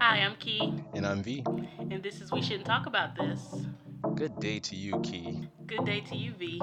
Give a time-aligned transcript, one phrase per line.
[0.00, 1.44] Hi, I'm Key, And I'm V.
[1.78, 3.66] and this is We Shouldn't Talk About This.
[4.14, 5.48] Good day to you, Key.
[5.66, 6.60] Good day to you, V.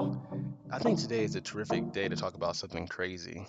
[0.70, 3.46] I think today is a terrific day to talk about something crazy.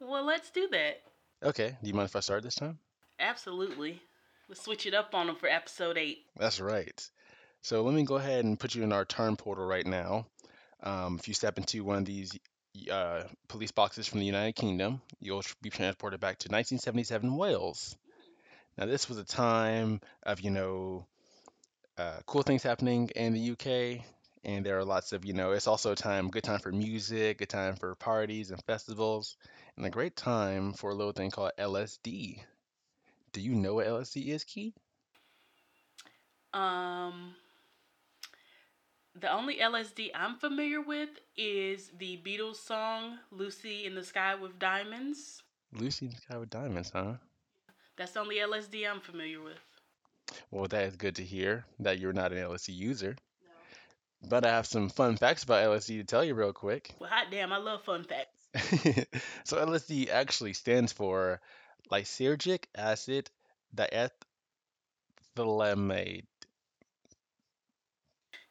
[0.00, 1.00] Well, let's do that.
[1.42, 2.78] Okay, do you mind if I start this time?
[3.18, 4.00] Absolutely.
[4.48, 6.18] Let's switch it up on them for episode 8.
[6.38, 7.10] That's right.
[7.62, 10.26] So let me go ahead and put you in our turn portal right now.
[10.82, 12.38] Um, if you step into one of these
[12.90, 17.96] uh, police boxes from the United Kingdom, you'll be transported back to 1977 Wales.
[18.78, 21.06] Now, this was a time of, you know,
[21.98, 24.04] uh, cool things happening in the UK,
[24.44, 27.38] and there are lots of, you know, it's also a time, good time for music,
[27.38, 29.36] good time for parties and festivals,
[29.76, 32.42] and a great time for a little thing called LSD.
[33.32, 34.74] Do you know what LSD is, Key?
[36.54, 37.34] Um,
[39.14, 44.58] the only LSD I'm familiar with is the Beatles song Lucy in the Sky with
[44.58, 45.42] Diamonds.
[45.72, 47.14] Lucy in the Sky with Diamonds, huh?
[47.96, 49.58] That's the only LSD I'm familiar with.
[50.50, 53.16] Well, that is good to hear that you're not an LSD user.
[53.44, 54.28] No.
[54.28, 56.94] But I have some fun facts about LSD to tell you real quick.
[56.98, 58.38] Well, hot damn, I love fun facts.
[59.44, 61.40] so LSD actually stands for
[61.90, 63.30] lysergic acid
[63.76, 64.10] diethylamide.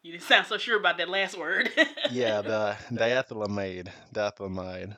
[0.03, 1.69] You didn't sound so sure about that last word.
[2.11, 3.87] Yeah, the diethylamide.
[4.13, 4.97] Diethylamide.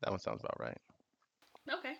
[0.00, 0.78] That one sounds about right.
[1.72, 1.94] okay.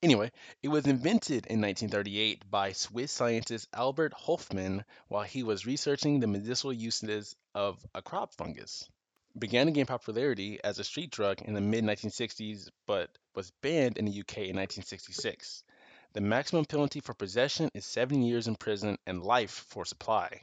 [0.00, 0.30] Anyway,
[0.62, 6.28] it was invented in 1938 by Swiss scientist Albert Hofmann while he was researching the
[6.28, 8.88] medicinal uses of a crop fungus.
[9.36, 13.98] Began to gain popularity as a street drug in the mid 1960s, but was banned
[13.98, 15.64] in the UK in 1966.
[16.12, 20.42] The maximum penalty for possession is seven years in prison and life for supply.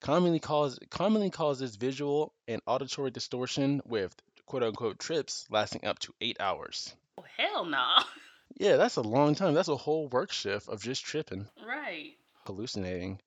[0.00, 6.14] Commonly, cause, commonly causes visual and auditory distortion with quote unquote trips lasting up to
[6.22, 6.94] eight hours.
[7.18, 7.86] Oh, hell no.
[8.56, 9.54] Yeah, that's a long time.
[9.54, 12.14] That's a whole work shift of just tripping, right.
[12.46, 13.20] hallucinating.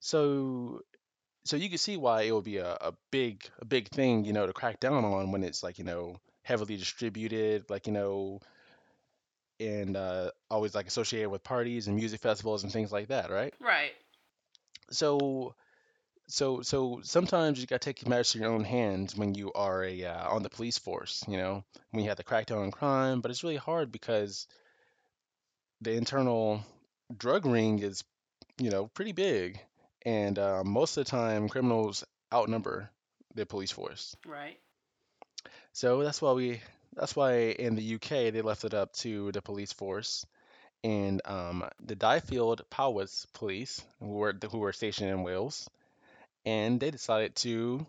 [0.00, 0.82] So,
[1.44, 4.32] so you can see why it would be a, a big, a big thing, you
[4.32, 8.40] know, to crack down on when it's like, you know, heavily distributed, like, you know,
[9.60, 13.54] and uh, always like associated with parties and music festivals and things like that, right?
[13.60, 13.92] Right.
[14.90, 15.54] So,
[16.26, 20.04] so, so sometimes you gotta take matters to your own hands when you are a
[20.04, 23.20] uh, on the police force, you know, when you have to crack down on crime.
[23.20, 24.48] But it's really hard because
[25.82, 26.64] the internal
[27.16, 28.04] drug ring is,
[28.58, 29.60] you know, pretty big,
[30.04, 32.90] and uh, most of the time criminals outnumber
[33.34, 34.16] the police force.
[34.26, 34.58] Right.
[35.72, 36.60] So that's why we
[36.94, 40.26] that's why in the UK they left it up to the police force
[40.84, 45.68] and um, the Dyfed Powys police who were who were stationed in Wales,
[46.44, 47.86] and they decided to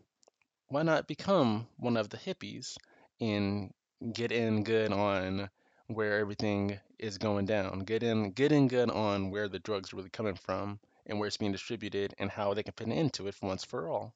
[0.70, 2.78] why not become one of the hippies
[3.20, 3.74] and
[4.12, 5.50] get in good on
[5.94, 7.80] where everything is going down.
[7.82, 11.28] Get in get in good on where the drugs are really coming from and where
[11.28, 14.14] it's being distributed and how they can fit into it once for all.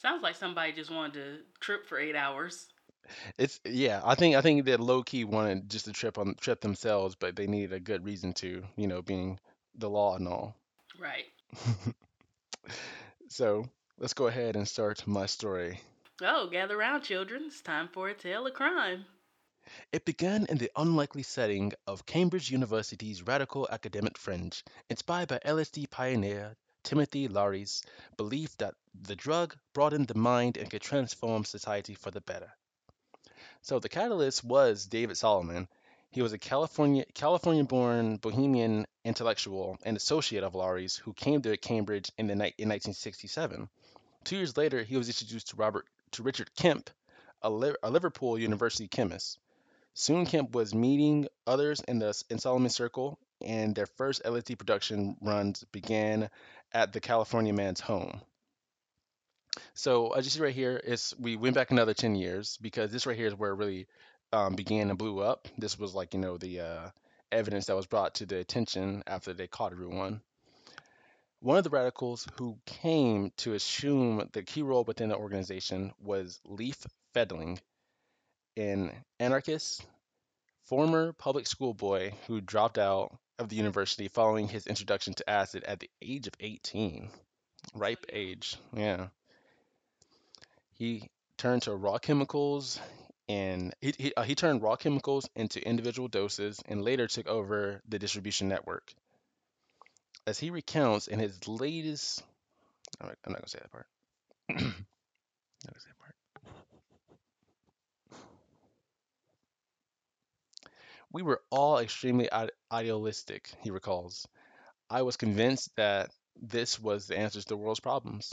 [0.00, 2.68] Sounds like somebody just wanted to trip for eight hours.
[3.38, 6.60] It's yeah, I think I think that low key wanted just to trip on trip
[6.60, 9.38] themselves, but they needed a good reason to, you know, being
[9.74, 10.54] the law and all.
[10.98, 11.26] Right.
[13.30, 13.64] So
[13.96, 15.80] let's go ahead and start my story.
[16.20, 17.44] Oh, gather round, children.
[17.46, 19.04] It's time for a tale of crime.
[19.92, 25.90] It began in the unlikely setting of Cambridge University's radical academic fringe, inspired by LSD
[25.90, 27.82] pioneer Timothy Leary's
[28.16, 32.52] belief that the drug broadened the mind and could transform society for the better.
[33.62, 35.68] So the catalyst was David Solomon.
[36.10, 42.10] He was a California California-born Bohemian intellectual and associate of Leary's who came to Cambridge
[42.16, 43.68] in the ni- in 1967.
[44.24, 46.90] Two years later, he was introduced to Robert to Richard Kemp,
[47.42, 49.38] a Liverpool University chemist.
[49.94, 55.16] Soon Kemp was meeting others in the in Solomon Circle, and their first LSD production
[55.20, 56.30] runs began
[56.72, 58.20] at the California man's home.
[59.74, 63.06] So as you see right here, is we went back another 10 years because this
[63.06, 63.86] right here is where it really
[64.32, 65.48] um, began and blew up.
[65.58, 66.90] This was like, you know, the uh,
[67.32, 70.20] evidence that was brought to the attention after they caught everyone.
[71.40, 76.38] One of the radicals who came to assume the key role within the organization was
[76.44, 77.58] Leaf Fielding,
[78.60, 79.82] an anarchist,
[80.64, 85.64] former public school boy who dropped out of the university following his introduction to acid
[85.64, 87.10] at the age of 18.
[87.74, 89.08] Ripe age, yeah.
[90.74, 91.08] He
[91.38, 92.78] turned to raw chemicals
[93.28, 97.80] and he, he, uh, he turned raw chemicals into individual doses and later took over
[97.88, 98.92] the distribution network.
[100.26, 102.22] As he recounts in his latest,
[103.00, 103.86] I'm not, I'm not gonna say that part.
[104.50, 106.14] I'm not gonna say that part.
[111.12, 112.28] We were all extremely
[112.70, 114.26] idealistic, he recalls.
[114.88, 116.10] I was convinced that
[116.40, 118.32] this was the answer to the world's problems.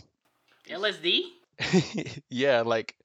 [0.69, 1.24] LSD?
[2.29, 2.95] yeah, like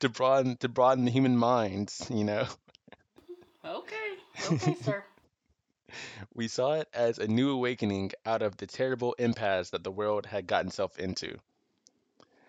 [0.00, 2.46] to broaden to broaden the human minds, you know.
[3.64, 3.94] Okay.
[4.50, 5.04] Okay, sir.
[6.34, 10.26] We saw it as a new awakening out of the terrible impasse that the world
[10.26, 11.38] had gotten itself into.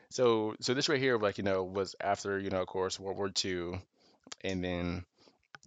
[0.09, 3.17] So, so this right here, like you know, was after you know, of course, World
[3.17, 3.79] War Two,
[4.43, 5.05] and then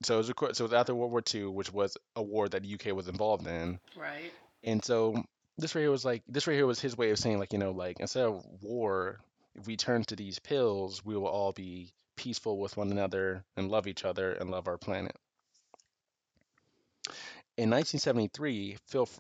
[0.03, 2.63] so it was, so it was after World War Two, which was a war that
[2.63, 4.33] the UK was involved in, Right.
[4.65, 5.23] and so
[5.59, 7.59] this right here was like this right here was his way of saying like you
[7.59, 9.19] know like instead of war,
[9.55, 13.71] if we turn to these pills, we will all be peaceful with one another and
[13.71, 15.17] love each other and love our planet.
[17.57, 18.79] In 1973,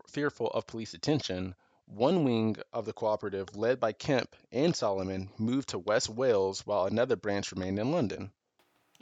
[0.08, 1.54] fearful of police attention,
[1.86, 6.86] one wing of the cooperative, led by Kemp and Solomon, moved to West Wales while
[6.86, 8.30] another branch remained in London.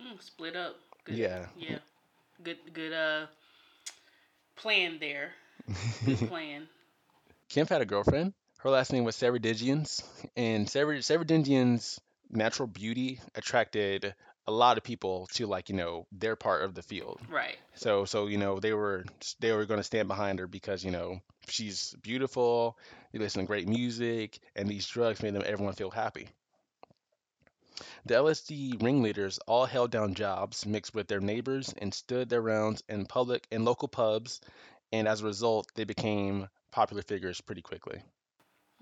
[0.01, 0.77] Mm, split up.
[1.09, 1.19] Good.
[1.19, 1.47] Yeah.
[1.57, 1.79] Yeah.
[2.43, 2.59] Good.
[2.73, 2.93] Good.
[2.93, 3.27] Uh.
[4.57, 5.31] Plan there.
[6.05, 6.69] Good plan.
[7.49, 8.35] Kemp had a girlfriend.
[8.59, 10.03] Her last name was Ceredigians,
[10.37, 14.15] and Ceredigion's' natural beauty attracted
[14.47, 17.21] a lot of people to like you know their part of the field.
[17.31, 17.57] Right.
[17.75, 19.05] So so you know they were
[19.41, 22.77] they were going to stand behind her because you know she's beautiful,
[23.13, 26.29] they listen to great music, and these drugs made them everyone feel happy.
[28.07, 32.83] The LSD ringleaders all held down jobs mixed with their neighbors and stood their rounds
[32.89, 34.41] in public and local pubs,
[34.93, 38.03] and as a result, they became popular figures pretty quickly.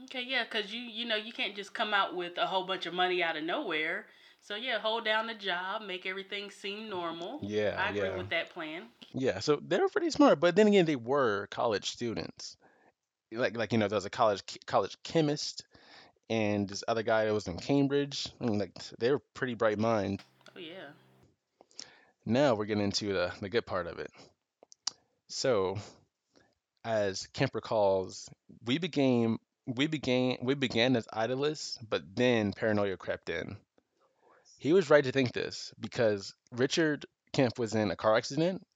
[0.04, 0.22] Okay.
[0.26, 0.44] Yeah.
[0.44, 3.22] Cause you you know you can't just come out with a whole bunch of money
[3.22, 4.06] out of nowhere.
[4.40, 7.40] So yeah, hold down the job, make everything seem normal.
[7.42, 8.16] Yeah, I agree yeah.
[8.16, 8.84] with that plan.
[9.12, 12.56] Yeah, so they were pretty smart, but then again, they were college students.
[13.32, 15.64] Like like you know, there was a college college chemist
[16.28, 18.28] and this other guy that was in Cambridge.
[18.40, 20.24] I mean, like they were pretty bright minds.
[20.54, 20.90] Oh yeah.
[22.24, 24.10] Now we're getting into the, the good part of it.
[25.28, 25.78] So,
[26.84, 28.28] as Kemp recalls,
[28.64, 33.56] we began we began we began as idealists, but then paranoia crept in.
[34.58, 38.66] He was right to think this because Richard Kemp was in a car accident.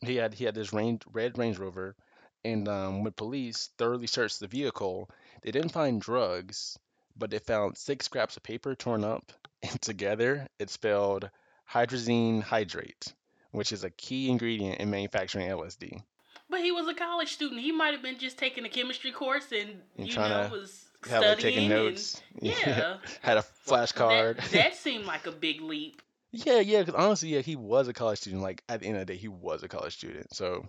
[0.00, 1.96] He had he had this range, red Range Rover,
[2.44, 5.10] and um, when police thoroughly searched the vehicle,
[5.42, 6.78] they didn't find drugs,
[7.16, 9.32] but they found six scraps of paper torn up,
[9.62, 11.30] and together it spelled
[11.70, 13.12] hydrazine hydrate,
[13.50, 16.02] which is a key ingredient in manufacturing LSD.
[16.48, 17.60] But he was a college student.
[17.60, 21.18] He might have been just taking a chemistry course and, And you know was Had
[21.18, 22.22] like studying taking and notes.
[22.40, 22.98] yeah.
[23.20, 24.36] had a flashcard.
[24.36, 26.02] That, that seemed like a big leap.
[26.30, 28.42] Yeah, yeah, because honestly, yeah, he was a college student.
[28.42, 30.34] Like at the end of the day, he was a college student.
[30.34, 30.68] So,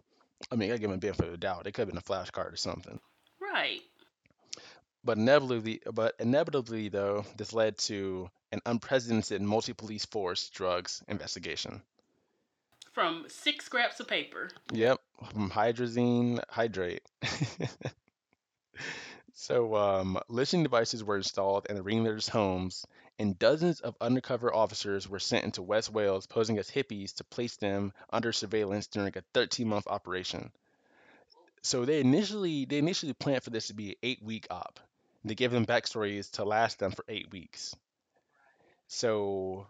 [0.51, 1.67] I mean, I give him a benefit of the doubt.
[1.67, 2.99] It could have been a flashcard or something.
[3.39, 3.81] Right.
[5.07, 11.81] But inevitably, but inevitably though, this led to an unprecedented multi-police force drugs investigation.
[12.91, 14.49] From six scraps of paper.
[14.73, 14.99] Yep,
[15.31, 17.03] from hydrazine hydrate.
[19.33, 22.85] so, um, listening devices were installed in the ringleaders' homes,
[23.17, 27.55] and dozens of undercover officers were sent into West Wales posing as hippies to place
[27.55, 30.51] them under surveillance during a 13-month operation.
[31.61, 34.81] So they initially they initially planned for this to be an eight-week op.
[35.27, 37.75] They give them backstories to last them for eight weeks.
[38.87, 39.67] So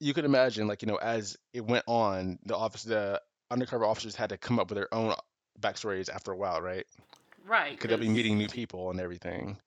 [0.00, 4.14] you could imagine, like you know, as it went on, the office, the undercover officers
[4.14, 5.14] had to come up with their own
[5.60, 6.86] backstories after a while, right?
[7.46, 7.72] Right.
[7.72, 9.58] Because they'll be meeting new people and everything.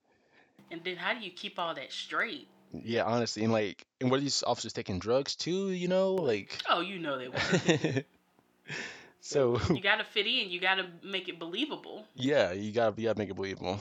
[0.71, 2.47] And then how do you keep all that straight?
[2.71, 5.71] Yeah, honestly, and like, and were these officers taking drugs too?
[5.71, 6.61] You know, like.
[6.69, 8.03] Oh, you know they were.
[9.21, 10.51] so you gotta fit in.
[10.51, 12.05] You gotta make it believable.
[12.15, 13.79] yeah, you gotta you gotta make it believable.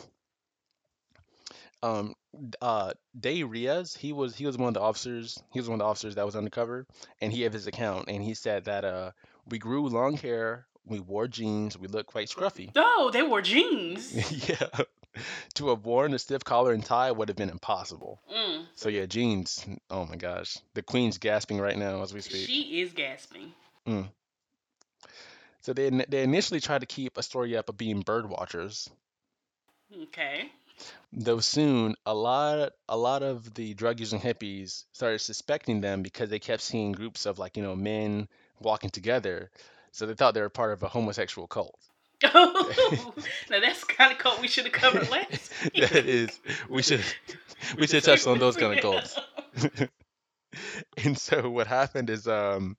[1.83, 2.15] Um,
[2.61, 5.43] uh, Day Riaz, he was he was one of the officers.
[5.53, 6.87] He was one of the officers that was undercover,
[7.21, 9.13] and he had his account, and he said that uh,
[9.47, 12.73] we grew long hair, we wore jeans, we looked quite scruffy.
[12.75, 14.49] Oh, they wore jeans.
[14.49, 14.69] yeah,
[15.55, 18.21] to have worn a stiff collar and tie would have been impossible.
[18.33, 19.65] Mm, So yeah, jeans.
[19.89, 22.47] Oh my gosh, the queen's gasping right now as we speak.
[22.47, 23.53] she is gasping.
[25.61, 28.89] So they they initially tried to keep a story up of being bird watchers,
[30.03, 30.51] Okay.
[31.13, 36.29] Though soon a lot a lot of the drug using hippies started suspecting them because
[36.29, 38.29] they kept seeing groups of like you know men
[38.61, 39.51] walking together,
[39.93, 41.79] so they thought they were part of a homosexual cult.
[42.25, 43.15] Oh,
[43.49, 45.53] now that's the kind of cult we should have covered last.
[45.77, 47.05] that is, we should
[47.79, 49.19] we should touch on those kind of cults.
[51.05, 52.77] And so what happened is um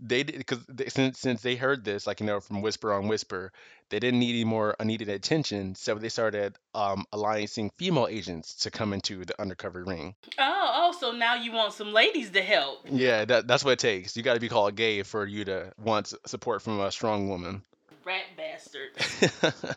[0.00, 3.08] they did because they, since since they heard this like you know from whisper on
[3.08, 3.52] whisper
[3.88, 8.70] they didn't need any more unneeded attention so they started um alliancing female agents to
[8.70, 10.14] come into the undercover ring.
[10.38, 12.86] Oh, oh, so now you want some ladies to help.
[12.90, 14.16] Yeah, that that's what it takes.
[14.16, 17.62] You got to be called gay for you to want support from a strong woman.
[18.04, 19.76] Rat bastard.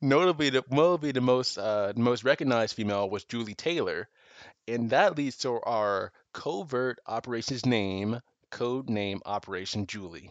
[0.00, 4.08] Notably, the notably the most uh, the most recognized female was Julie Taylor,
[4.68, 8.20] and that leads to our covert operations name,
[8.50, 10.30] code name Operation Julie,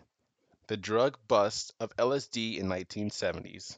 [0.67, 3.77] the drug bust of LSD in 1970s.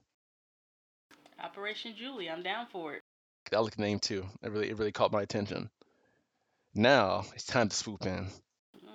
[1.42, 3.02] Operation Julie, I'm down for it.
[3.54, 4.26] I like the name too.
[4.44, 5.70] It really it really caught my attention.
[6.76, 8.28] Now it's time to swoop in.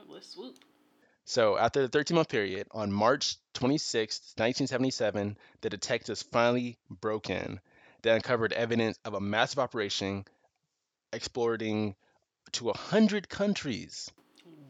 [0.08, 0.56] Let's swoop.
[1.24, 7.60] So, after the 13 month period, on March 26, 1977, the detectives finally broke in.
[8.02, 10.26] They uncovered evidence of a massive operation
[11.12, 11.96] exploring
[12.54, 14.10] to 100 countries,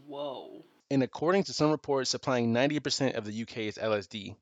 [0.06, 0.64] Whoa.
[0.90, 4.36] and according to some reports, supplying 90% of the UK's LSD.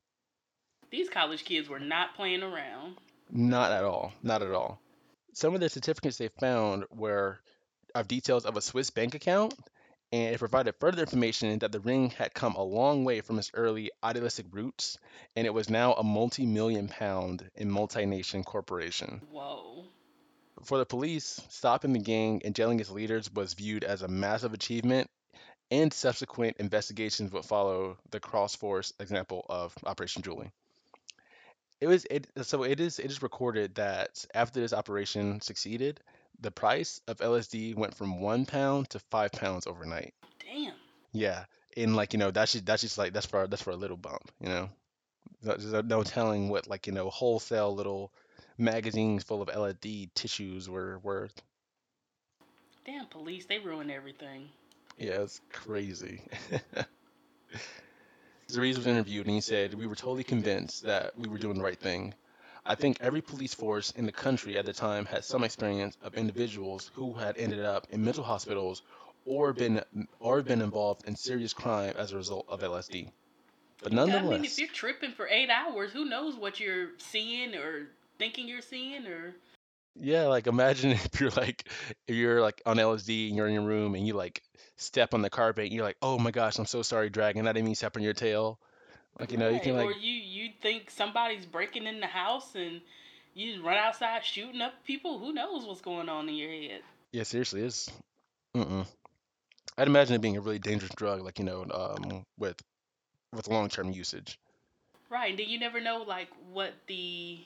[0.91, 2.97] These college kids were not playing around.
[3.31, 4.13] Not at all.
[4.21, 4.79] Not at all.
[5.33, 7.39] Some of the certificates they found were
[7.95, 9.55] of details of a Swiss bank account,
[10.11, 13.49] and it provided further information that the ring had come a long way from its
[13.55, 14.99] early idealistic roots,
[15.35, 19.21] and it was now a multi million pound and multi-nation corporation.
[19.31, 19.85] Whoa.
[20.63, 24.53] For the police, stopping the gang and jailing its leaders was viewed as a massive
[24.53, 25.09] achievement,
[25.71, 30.51] and subsequent investigations would follow the cross-force example of Operation Julie.
[31.81, 35.99] It was it so it is it is recorded that after this operation succeeded,
[36.39, 40.13] the price of LSD went from one pound to five pounds overnight.
[40.39, 40.75] Damn.
[41.11, 41.43] Yeah,
[41.75, 43.97] and like you know that's just that's just like that's for that's for a little
[43.97, 44.69] bump, you know.
[45.41, 48.13] There's no telling what like you know wholesale little
[48.57, 51.41] magazines full of LED tissues were worth.
[52.85, 54.49] Damn police, they ruin everything.
[54.97, 56.21] Yeah, it's crazy.
[58.49, 61.63] Zariz was interviewed and he said, We were totally convinced that we were doing the
[61.63, 62.13] right thing.
[62.65, 66.15] I think every police force in the country at the time had some experience of
[66.15, 68.83] individuals who had ended up in mental hospitals
[69.25, 69.81] or been
[70.19, 73.11] or been involved in serious crime as a result of LSD.
[73.81, 77.87] But I mean, if you're tripping for eight hours, who knows what you're seeing or
[78.23, 79.35] thinking you're seeing or
[79.95, 81.67] yeah, like imagine if you're like
[82.07, 84.41] if you're like on LSD and you're in your room and you like
[84.77, 87.47] step on the carpet and you're like, oh my gosh, I'm so sorry, dragon.
[87.47, 88.59] I didn't mean to step on your tail.
[89.19, 92.55] Like you know, you can like or you you think somebody's breaking in the house
[92.55, 92.81] and
[93.33, 95.19] you just run outside shooting up people.
[95.19, 96.81] Who knows what's going on in your head?
[97.11, 97.91] Yeah, seriously, it's.
[98.55, 98.87] Mm-mm.
[99.77, 102.55] I'd imagine it being a really dangerous drug, like you know, um, with
[103.33, 104.39] with long-term usage.
[105.09, 107.39] Right, and then you never know like what the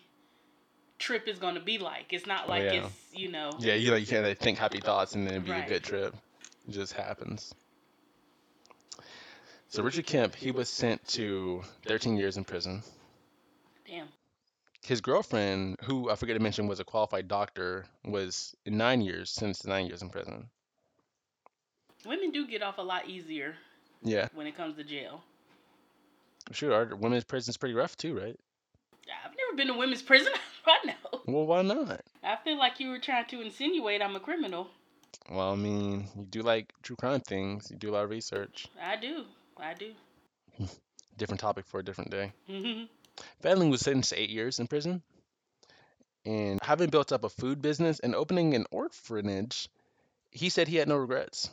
[1.00, 2.12] trip is gonna be like.
[2.13, 3.74] It's not Oh like yeah, it's you know yeah.
[3.75, 6.16] You know, you can't like, think happy thoughts and then it'd be a good trip.
[6.68, 7.54] It just happens.
[9.70, 12.84] So Richard Kemp, he was sent to 13 years in prison.
[13.86, 14.08] Damn.
[14.86, 19.63] His girlfriend, who I forget to mention was a qualified doctor, was nine years sentenced
[19.63, 20.50] to nine years in prison.
[22.06, 23.56] Women do get off a lot easier
[24.01, 25.22] Yeah, when it comes to jail.
[26.51, 26.74] sure.
[26.74, 28.39] Our women's prison's pretty rough too, right?
[29.26, 30.34] I've never been to women's prison.
[30.66, 31.22] I know.
[31.26, 32.02] Well, why not?
[32.24, 34.68] I feel like you were trying to insinuate I'm a criminal.
[35.30, 37.70] Well, I mean, you do like true crime things.
[37.72, 38.68] You do a lot of research.
[38.82, 39.24] I do.
[39.58, 39.92] I do.
[41.18, 42.32] Different topic for a different day.
[42.50, 42.88] Mhm.
[43.42, 45.02] Fielding was sentenced to eight years in prison,
[46.26, 49.70] and having built up a food business and opening an orphanage,
[50.32, 51.50] he said he had no regrets.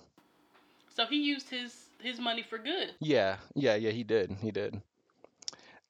[0.95, 2.93] so he used his his money for good.
[3.01, 4.37] Yeah, yeah, yeah, he did.
[4.43, 4.81] He did.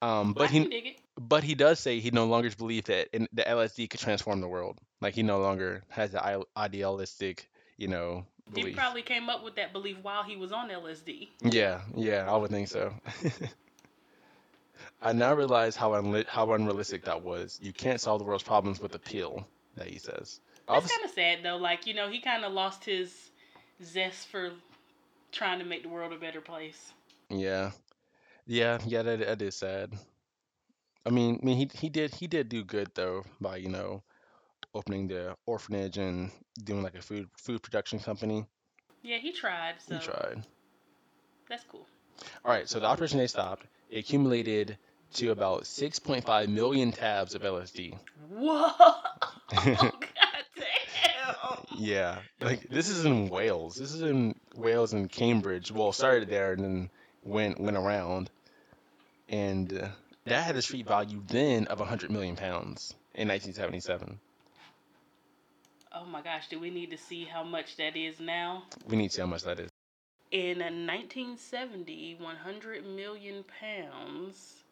[0.00, 0.98] Um, but can he dig it.
[1.18, 4.48] But he does say he no longer believes that in, the LSD could transform the
[4.48, 4.78] world.
[5.00, 9.72] Like he no longer has the idealistic, you know, He probably came up with that
[9.72, 11.28] belief while he was on LSD.
[11.42, 12.94] Yeah, yeah, I would think so.
[15.02, 17.58] I now realize how unli- how unrealistic that was.
[17.62, 20.40] You can't solve the world's problems with a pill, that he says.
[20.68, 21.56] That's kind of sad though.
[21.56, 23.30] Like you know, he kind of lost his
[23.82, 24.52] zest for
[25.30, 26.92] trying to make the world a better place.
[27.28, 27.70] yeah,
[28.46, 29.02] yeah, yeah.
[29.02, 29.92] That, that is sad.
[31.06, 34.02] I mean, I mean, he he did he did do good though by you know
[34.74, 36.30] opening the orphanage and
[36.62, 38.46] doing like a food food production company.
[39.02, 39.74] Yeah, he tried.
[39.88, 40.42] He tried.
[41.48, 41.86] that's cool.
[42.44, 43.66] All right, so the operation they stopped.
[43.90, 44.78] It accumulated
[45.14, 47.96] to about 6.5 million tabs of LSD.
[48.30, 48.70] Whoa!
[49.50, 49.98] God
[50.56, 51.34] damn!
[51.76, 53.74] Yeah, like this is in Wales.
[53.76, 55.70] This is in Wales and Cambridge.
[55.70, 56.90] Well, started there and then
[57.22, 58.30] went went around,
[59.28, 59.88] and uh,
[60.26, 64.18] that had a street value then of 100 million pounds in 1977.
[65.92, 68.64] Oh my gosh, do we need to see how much that is now?
[68.88, 69.68] We need to see how much that is.
[70.30, 74.64] In 1970, 100 million pounds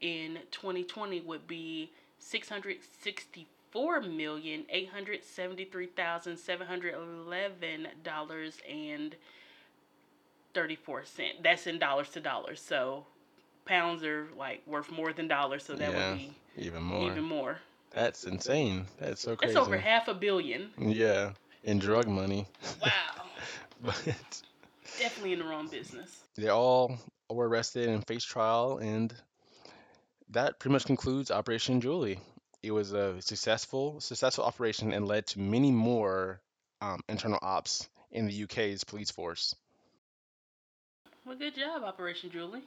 [0.00, 8.58] in 2020 would be 664 million eight hundred seventy three thousand seven hundred eleven dollars
[8.70, 9.16] and
[10.54, 11.42] 34 cent.
[11.42, 12.60] That's in dollars to dollars.
[12.60, 13.06] So
[13.64, 17.10] pounds are like worth more than dollars, so that Yeah, would be Even more.
[17.10, 17.58] even more.
[17.92, 18.86] That's insane.
[18.98, 19.54] That's so crazy.
[19.54, 20.70] That's over half a billion.
[20.78, 21.32] Yeah,
[21.64, 22.46] in drug money.
[22.80, 22.90] Wow.
[23.82, 24.42] but
[24.98, 26.22] Definitely in the wrong business.
[26.36, 26.98] they all
[27.30, 29.14] were arrested and faced trial, and
[30.30, 32.20] that pretty much concludes Operation Julie.
[32.62, 36.40] It was a successful, successful operation and led to many more
[36.80, 39.54] um, internal ops in the UK's police force.
[41.24, 42.62] Well, good job, Operation Julie.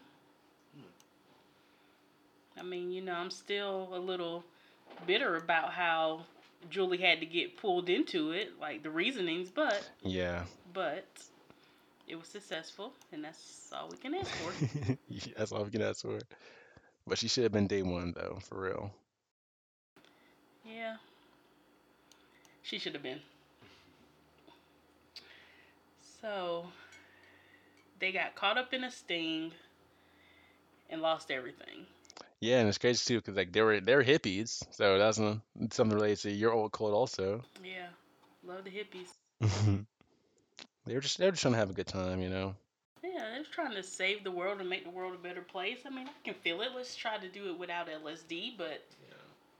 [2.58, 4.44] I mean, you know, I'm still a little
[5.06, 6.22] bitter about how
[6.70, 11.06] Julie had to get pulled into it, like the reasonings, but Yeah, but
[12.08, 14.54] it was successful, and that's all we can ask for.
[15.38, 16.20] That's all we can ask for.
[17.08, 18.92] But she should have been day one, though, for real.
[20.66, 20.98] yeah,
[22.62, 23.22] she should have been.
[26.22, 26.68] So
[28.00, 29.54] they got caught up in a sting
[30.90, 31.86] and lost everything.
[32.42, 35.90] Yeah, and it's crazy too, because like they were they were hippies, so that's something
[35.98, 37.42] related to your old cult also.
[37.64, 37.88] Yeah,
[38.44, 39.10] love the hippies.
[40.86, 42.56] They were just they were just trying to have a good time, you know.
[43.04, 45.80] Yeah, they're trying to save the world and make the world a better place.
[45.86, 46.70] I mean, I can feel it.
[46.76, 48.84] Let's try to do it without LSD, but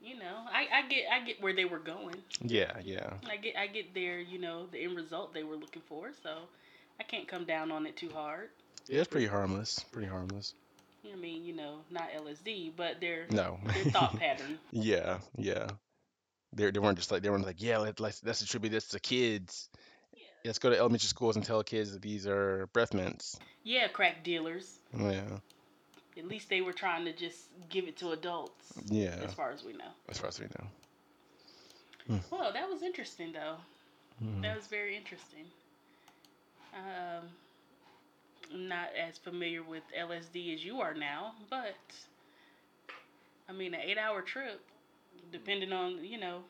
[0.00, 2.16] you know, I, I get I get where they were going.
[2.42, 3.14] Yeah, yeah.
[3.28, 6.10] I get I get their you know the end result they were looking for.
[6.22, 6.30] So
[7.00, 8.50] I can't come down on it too hard.
[8.88, 9.84] Yeah, it's pretty harmless.
[9.90, 10.54] Pretty harmless.
[11.12, 13.58] I mean, you know, not LSD, but their No.
[13.64, 14.58] their thought pattern.
[14.72, 15.68] Yeah, yeah.
[16.52, 19.00] They they weren't just like they weren't like yeah let, let's let's attribute this to
[19.00, 19.68] kids.
[20.44, 23.36] Let's go to elementary schools and tell kids that these are breath mints.
[23.64, 24.78] Yeah, crack dealers.
[24.96, 25.22] Yeah,
[26.16, 29.16] At least they were trying to just give it to adults, yeah.
[29.24, 29.90] as far as we know.
[30.08, 32.20] As far as we know.
[32.30, 33.56] Well, that was interesting though.
[34.24, 34.42] Mhm.
[34.42, 35.44] That was very interesting.
[36.74, 37.28] Um,
[38.52, 41.76] not as familiar with LSD as you are now, but
[43.48, 44.60] I mean, an eight-hour trip,
[45.30, 46.42] depending on you know,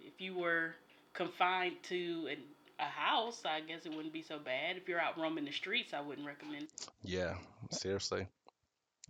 [0.00, 0.74] if you were
[1.14, 2.38] confined to an,
[2.78, 4.76] a house, I guess it wouldn't be so bad.
[4.76, 6.68] If you're out roaming the streets, I wouldn't recommend.
[7.02, 7.36] Yeah,
[7.70, 8.28] seriously.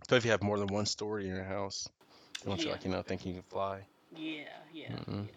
[0.09, 1.87] So if you have more than one story in your house.
[2.43, 2.71] You want you Yeah.
[2.71, 3.87] like you know think you can fly.
[4.15, 5.27] Yeah, yeah, Mm-mm.
[5.27, 5.31] yeah.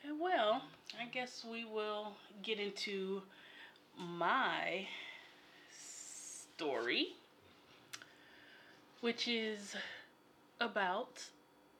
[0.00, 0.62] Okay, well,
[1.00, 3.22] I guess we will get into
[3.96, 4.86] my
[6.58, 7.14] story,
[9.00, 9.76] which is
[10.60, 11.22] about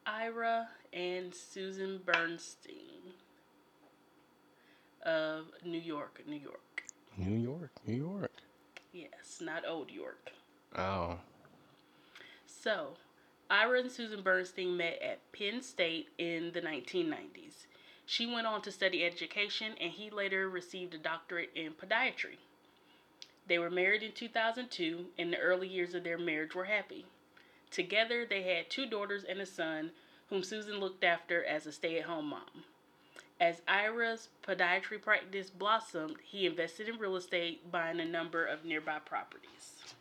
[0.07, 3.15] Ira and Susan Bernstein
[5.05, 6.85] of New York, New York.
[7.17, 8.31] New York, New York.
[8.93, 10.31] Yes, not Old York.
[10.77, 11.19] Oh,
[12.47, 12.91] So,
[13.51, 17.67] Ira and Susan Bernstein met at Penn State in the 1990s.
[18.07, 22.39] She went on to study education and he later received a doctorate in podiatry.
[23.49, 27.07] They were married in 2002 and the early years of their marriage were happy.
[27.71, 29.91] Together, they had two daughters and a son
[30.29, 32.65] whom Susan looked after as a stay at home mom.
[33.41, 38.99] As Ira's podiatry practice blossomed, he invested in real estate, buying a number of nearby
[38.99, 39.95] properties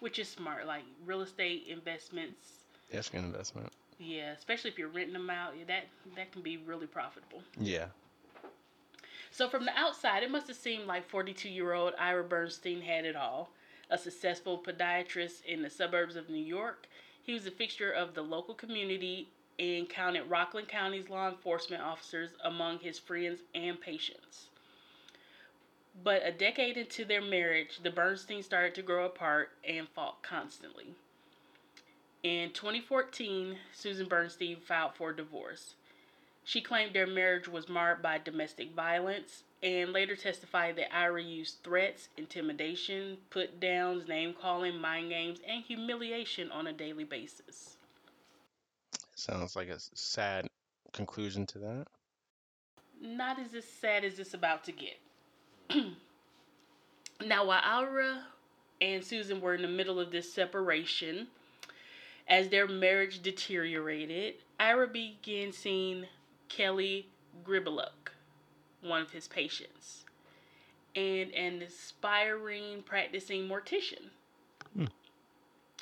[0.00, 0.66] which is smart.
[0.66, 2.46] Like real estate investments,
[2.92, 3.72] that's good investment.
[3.98, 5.84] yeah, especially if you're renting them out, yeah, that
[6.16, 7.42] that can be really profitable.
[7.58, 7.86] Yeah.
[9.36, 13.50] So from the outside, it must have seemed like 42-year-old Ira Bernstein had it all.
[13.90, 16.86] A successful podiatrist in the suburbs of New York,
[17.22, 22.30] he was a fixture of the local community and counted Rockland County's law enforcement officers
[22.44, 24.46] among his friends and patients.
[26.02, 30.94] But a decade into their marriage, the Bernsteins started to grow apart and fought constantly.
[32.22, 35.74] In 2014, Susan Bernstein filed for divorce.
[36.46, 41.56] She claimed their marriage was marred by domestic violence and later testified that Ira used
[41.64, 47.78] threats, intimidation, put downs, name calling, mind games, and humiliation on a daily basis.
[49.16, 50.46] Sounds like a sad
[50.92, 51.86] conclusion to that.
[53.02, 55.00] Not as sad as it's about to get.
[57.26, 58.22] now, while Ira
[58.80, 61.26] and Susan were in the middle of this separation,
[62.28, 66.06] as their marriage deteriorated, Ira began seeing
[66.48, 67.08] Kelly
[67.44, 68.10] Gribeluk,
[68.80, 70.04] one of his patients,
[70.94, 74.10] and an aspiring practicing mortician.
[74.74, 74.84] Hmm.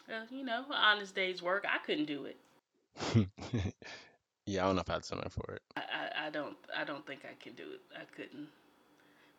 [0.09, 1.65] Uh, you know, honest day's work.
[1.69, 3.29] I couldn't do it.
[4.47, 5.63] Yeah, I don't know if I had something for it.
[5.77, 7.81] I, I, I don't I don't think I can do it.
[7.97, 8.49] I couldn't.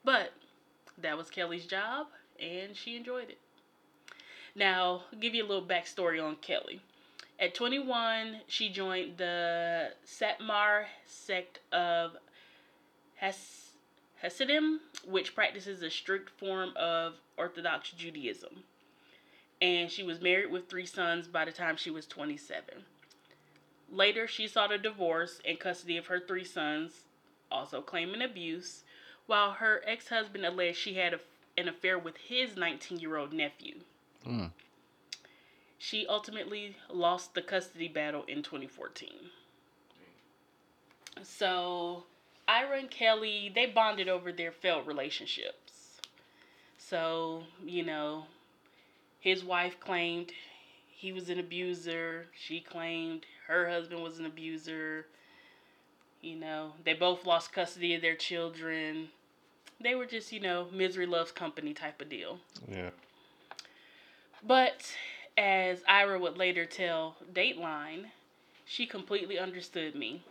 [0.03, 0.33] But
[0.97, 2.07] that was Kelly's job
[2.39, 3.37] and she enjoyed it.
[4.55, 6.81] Now, I'll give you a little backstory on Kelly.
[7.39, 12.15] At 21, she joined the Satmar sect of
[13.15, 13.71] Has-
[14.21, 18.63] Hasidim, which practices a strict form of Orthodox Judaism.
[19.61, 22.85] And she was married with three sons by the time she was 27.
[23.91, 27.03] Later, she sought a divorce and custody of her three sons,
[27.51, 28.83] also claiming abuse,
[29.27, 31.19] while her ex husband alleged she had a,
[31.57, 33.75] an affair with his 19 year old nephew.
[34.25, 34.51] Mm.
[35.87, 39.07] She ultimately lost the custody battle in 2014.
[41.21, 42.05] So,
[42.47, 46.01] Ira and Kelly, they bonded over their failed relationships.
[46.79, 48.25] So, you know,
[49.19, 50.31] his wife claimed
[50.89, 52.29] he was an abuser.
[52.33, 55.05] She claimed her husband was an abuser.
[56.19, 59.09] You know, they both lost custody of their children.
[59.79, 62.39] They were just, you know, misery loves company type of deal.
[62.67, 62.89] Yeah.
[64.43, 64.95] But
[65.37, 68.05] as Ira would later tell Dateline,
[68.65, 70.23] she completely understood me.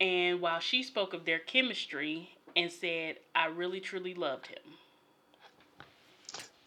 [0.00, 4.58] And while she spoke of their chemistry and said, I really truly loved him.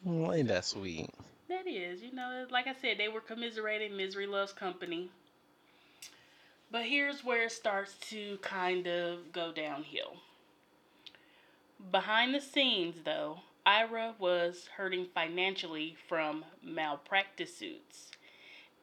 [0.04, 1.10] Well, ain't that sweet?
[1.48, 5.10] That is, you know, like I said, they were commiserating misery loves company.
[6.72, 10.18] But here's where it starts to kind of go downhill.
[11.92, 18.12] Behind the scenes, though, Ira was hurting financially from malpractice suits.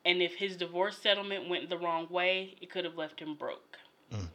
[0.05, 3.79] And if his divorce settlement went the wrong way, it could have left him broke.
[4.11, 4.29] Mm.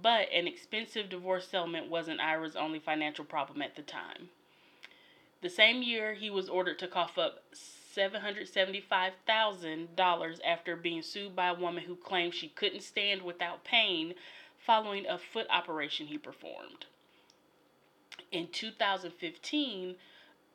[0.00, 4.28] But an expensive divorce settlement wasn't Ira's only financial problem at the time.
[5.42, 7.42] The same year, he was ordered to cough up
[7.96, 14.14] $775,000 after being sued by a woman who claimed she couldn't stand without pain
[14.58, 16.84] following a foot operation he performed.
[18.32, 19.96] In 2015,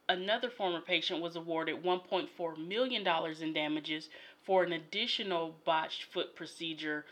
[0.08, 3.08] another former patient was awarded $1.4 million
[3.42, 4.10] in damages
[4.44, 7.06] for an additional botched foot procedure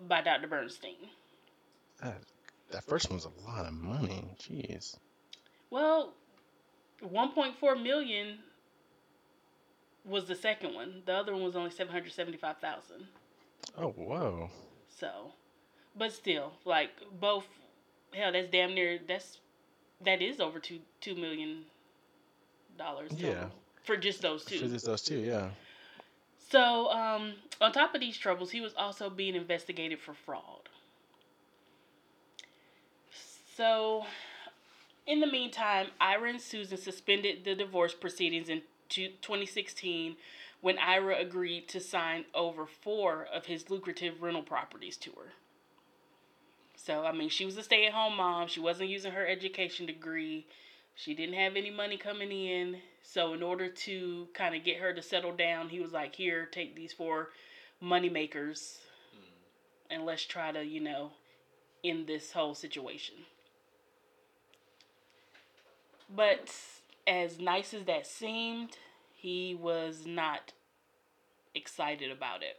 [0.00, 0.48] by Dr.
[0.48, 0.96] Bernstein.
[2.02, 2.18] That,
[2.70, 4.24] that first one's a lot of money.
[4.40, 4.96] Jeez.
[5.70, 6.14] Well,
[7.02, 8.38] 1.4 million
[10.04, 11.02] was the second one.
[11.06, 13.06] The other one was only 775,000.
[13.76, 14.50] Oh, whoa.
[14.88, 15.32] So,
[15.96, 17.46] but still, like both
[18.12, 19.38] hell that's damn near that's
[20.04, 21.64] that is over 2 2 million
[22.76, 23.46] dollars Yeah.
[23.84, 24.58] for just those two.
[24.60, 25.50] For just those two, yeah.
[26.50, 30.68] So, um, on top of these troubles, he was also being investigated for fraud.
[33.56, 34.06] So,
[35.06, 40.16] in the meantime, Ira and Susan suspended the divorce proceedings in two- 2016
[40.60, 45.32] when Ira agreed to sign over four of his lucrative rental properties to her.
[46.88, 48.48] So, I mean, she was a stay at home mom.
[48.48, 50.46] She wasn't using her education degree.
[50.94, 52.78] She didn't have any money coming in.
[53.02, 56.46] So, in order to kind of get her to settle down, he was like, Here,
[56.46, 57.28] take these four
[57.78, 58.78] money makers
[59.14, 59.94] mm.
[59.94, 61.10] and let's try to, you know,
[61.84, 63.16] end this whole situation.
[66.08, 66.50] But
[67.06, 68.78] as nice as that seemed,
[69.12, 70.54] he was not
[71.54, 72.56] excited about it.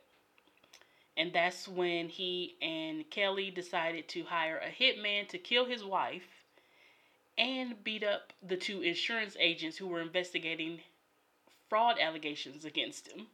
[1.20, 6.46] And that's when he and Kelly decided to hire a hitman to kill his wife
[7.38, 10.80] and beat up the two insurance agents who were investigating
[11.68, 13.28] fraud allegations against him.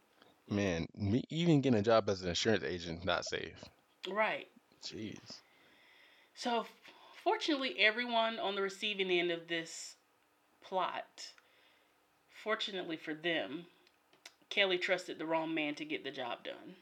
[0.50, 3.64] Man, me even getting a job as an insurance agent not safe.
[4.10, 4.48] Right.
[4.84, 5.42] Jeez.
[6.34, 6.66] So,
[7.24, 9.96] fortunately, everyone on the receiving end of this
[10.64, 11.28] plot,
[12.44, 13.68] fortunately for them,
[14.50, 16.76] Kelly trusted the wrong man to get the job done.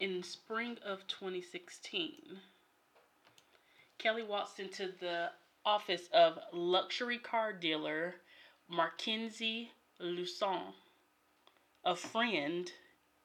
[0.00, 2.40] In spring of 2016,
[3.98, 5.30] Kelly walks into the
[5.64, 8.16] office of luxury car dealer
[8.70, 9.68] Markenzie
[10.00, 10.74] Luson,
[11.84, 12.72] a friend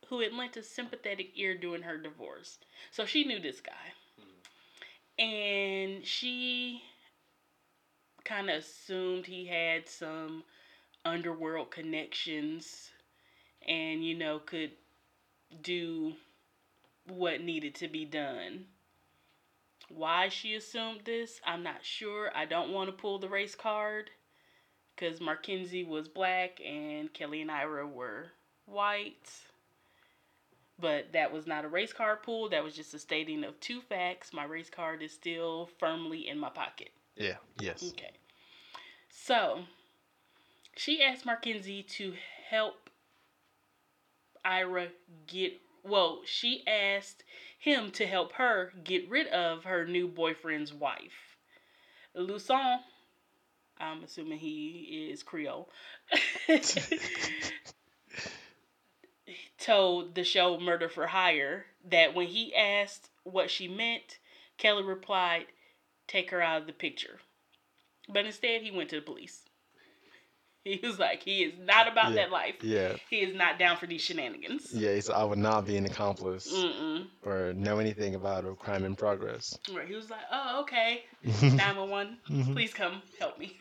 [0.07, 2.59] who had lent a sympathetic ear during her divorce.
[2.91, 3.93] So she knew this guy.
[5.17, 6.83] And she
[8.23, 10.43] kind of assumed he had some
[11.03, 12.91] underworld connections
[13.67, 14.71] and, you know, could
[15.61, 16.13] do
[17.09, 18.65] what needed to be done.
[19.89, 22.31] Why she assumed this, I'm not sure.
[22.35, 24.11] I don't want to pull the race card
[24.95, 28.27] because Markenzie was black and Kelly and Ira were
[28.65, 29.29] white.
[30.79, 32.49] But that was not a race card pull.
[32.49, 34.31] That was just a stating of two facts.
[34.31, 36.91] My race card is still firmly in my pocket.
[37.15, 37.35] Yeah.
[37.59, 37.83] Yes.
[37.91, 38.11] Okay.
[39.09, 39.61] So,
[40.77, 42.13] she asked Markenzie to
[42.49, 42.89] help
[44.45, 44.87] Ira
[45.27, 47.23] get well, she asked
[47.57, 51.37] him to help her get rid of her new boyfriend's wife.
[52.15, 52.79] Luson,
[53.79, 55.69] I'm assuming he is Creole,
[59.59, 64.19] told the show Murder for Hire that when he asked what she meant,
[64.57, 65.47] Kelly replied,
[66.07, 67.19] Take her out of the picture.
[68.07, 69.45] But instead, he went to the police.
[70.65, 72.15] He was like, he is not about Yeah.
[72.23, 72.55] that life.
[72.61, 72.95] Yeah.
[73.09, 74.71] He is not down for these shenanigans.
[74.73, 77.07] Yeah, he said I would not be an accomplice Mm-mm.
[77.23, 79.57] or know anything about a crime in progress.
[79.73, 79.87] Right.
[79.87, 81.03] He was like, oh, okay.
[81.23, 82.53] 911, Mhm.
[82.53, 83.57] please come help me.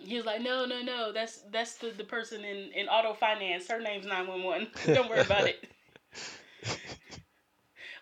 [0.00, 1.12] He was like, no, no, no.
[1.12, 3.68] That's that's the, the person in, in auto finance.
[3.68, 4.68] Her name's 911.
[4.94, 5.56] Don't worry about it.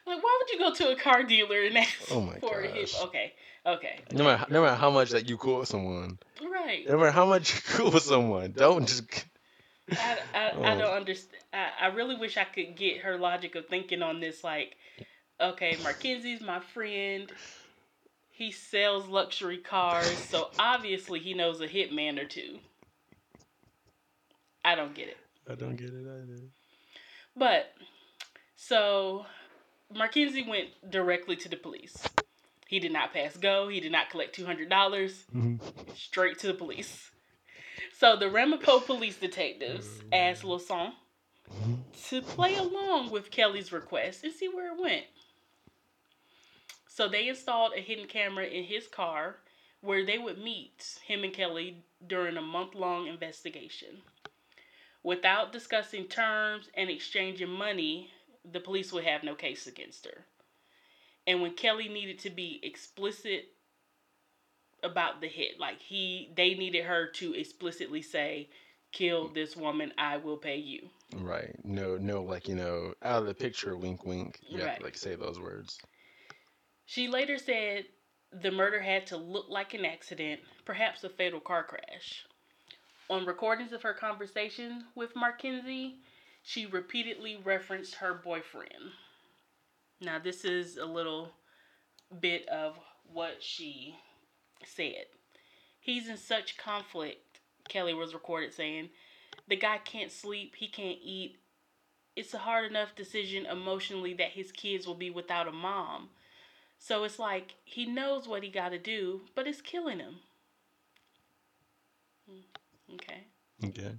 [0.07, 3.01] Like, why would you go to a car dealer and ask Oh for gosh.
[3.05, 3.33] Okay,
[3.67, 4.01] okay.
[4.13, 6.89] No matter, no matter how much that you cool with someone, Right.
[6.89, 9.05] no matter how much you cool with someone, don't just.
[9.91, 10.79] I, I, I Oh.
[10.79, 11.43] don't understand.
[11.53, 14.43] I, I really wish I could get her logic of thinking on this.
[14.45, 14.77] Like,
[15.41, 17.31] okay, Markenzie's my friend.
[18.31, 22.59] He sells luxury cars, so obviously he knows a hitman or two.
[24.65, 25.19] I don't get it.
[25.49, 26.41] I don't get it either.
[27.37, 27.73] But,
[28.57, 29.27] so,
[29.95, 31.97] Markenzie went directly to the police.
[32.67, 33.69] He did not pass go.
[33.69, 35.27] He did not collect $200.
[35.35, 35.61] Mhm.
[35.97, 37.11] straight to the police.
[37.93, 40.93] So the Ramapo police detectives asked Lason
[42.09, 45.07] to play along with Kelly's request and see where it went.
[46.89, 49.41] So they installed a hidden camera in his car
[49.81, 54.03] where they would meet him and Kelly during a month long investigation.
[55.03, 58.11] Without discussing terms and exchanging money,
[58.45, 60.25] the police would have no case against her.
[61.27, 63.47] And when Kelly needed to be explicit
[64.85, 65.59] about the hit.
[65.59, 68.49] Like he they needed her to explicitly say,
[68.93, 70.89] Kill this woman, I will pay you.
[71.17, 71.53] Right.
[71.65, 74.39] No, no, like, you know, out of the picture, wink, wink.
[74.49, 74.79] You have Right.
[74.79, 75.81] to, like, say those words.
[76.87, 77.87] She later said
[78.31, 82.25] the murder had to look like an accident, perhaps a fatal car crash.
[83.11, 85.97] On recordings of her conversation with Markenzie,
[86.45, 88.93] she repeatedly referenced her boyfriend.
[90.01, 91.31] Now, this is a little
[92.21, 92.79] bit of
[93.13, 93.97] what she
[94.65, 95.07] said.
[95.81, 98.91] He's in such conflict, Kelly was recorded saying.
[99.49, 101.37] The guy can't sleep, he can't eat.
[102.17, 106.11] It's a hard enough decision emotionally that his kids will be without a mom.
[106.79, 110.17] So it's like he knows what he got to do, but it's killing him.
[112.29, 113.25] Hmm, Okay.
[113.65, 113.95] Okay.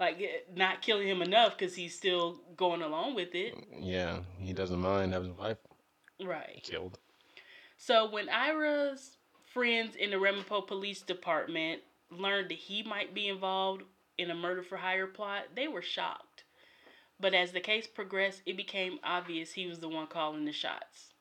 [0.00, 3.54] Like eh, not killing him enough because he's still going along with it.
[3.78, 5.58] Yeah, he doesn't mind having his wife
[6.22, 6.60] Right.
[6.62, 6.98] killed.
[7.76, 9.18] So when Ira's
[9.52, 13.82] friends in the Ramapo Police Department learned that he might be involved
[14.18, 16.44] in a murder for hire plot, they were shocked.
[17.18, 21.12] But as the case progressed, it became obvious he was the one calling the shots.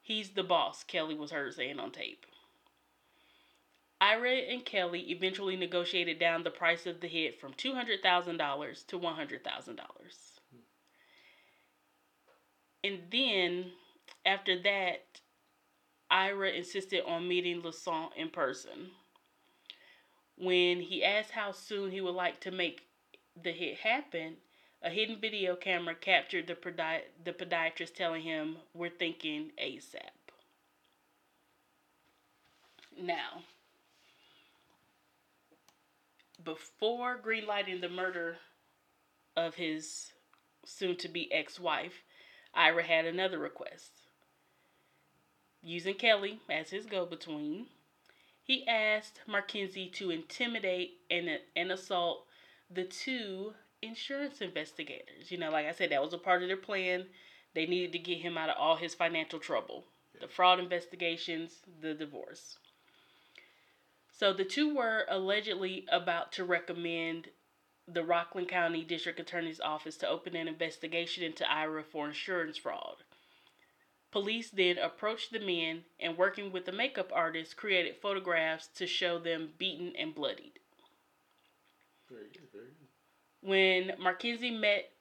[0.00, 2.24] He's the boss, Kelly was heard saying on tape.
[4.00, 9.80] Ira and Kelly eventually negotiated down the price of the hit from $200,000 to $100,000.
[12.84, 13.72] And then,
[14.24, 15.20] after that,
[16.10, 18.90] Ira insisted on meeting Lassant in person.
[20.36, 22.82] When he asked how soon he would like to make
[23.42, 24.36] the hit happen,
[24.82, 30.10] a hidden video camera captured the, podi- the podiatrist telling him, We're thinking ASAP.
[32.98, 33.42] Now,
[36.46, 38.38] before greenlighting the murder
[39.36, 40.12] of his
[40.64, 42.04] soon to be ex wife,
[42.54, 43.90] Ira had another request.
[45.62, 47.66] Using Kelly as his go between,
[48.42, 52.26] he asked Markenzie to intimidate and, and assault
[52.70, 55.30] the two insurance investigators.
[55.30, 57.06] You know, like I said, that was a part of their plan.
[57.54, 59.84] They needed to get him out of all his financial trouble
[60.18, 62.56] the fraud investigations, the divorce.
[64.18, 67.28] So the two were allegedly about to recommend
[67.86, 72.96] the Rockland County District Attorney's Office to open an investigation into Ira for insurance fraud.
[74.10, 79.18] Police then approached the men and, working with the makeup artist, created photographs to show
[79.18, 80.60] them beaten and bloodied.
[82.08, 82.88] Very good, very good.
[83.42, 84.92] When Markenzie met